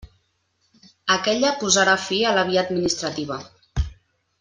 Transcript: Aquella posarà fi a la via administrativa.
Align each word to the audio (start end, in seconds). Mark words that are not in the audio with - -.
Aquella 1.17 1.53
posarà 1.65 1.95
fi 2.07 2.21
a 2.31 2.35
la 2.41 2.49
via 2.51 2.65
administrativa. 2.67 3.41